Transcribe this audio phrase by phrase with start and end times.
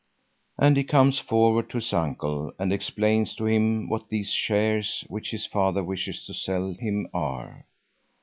[0.57, 5.29] And he comes forward to his uncle and explains to him what these shares which
[5.29, 7.67] his father wishes to sell him are.